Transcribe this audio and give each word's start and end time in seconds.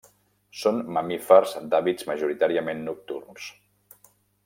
Són 0.61 0.79
mamífers 0.95 1.53
d'hàbits 1.73 2.09
majoritàriament 2.09 2.85
nocturns. 2.91 3.51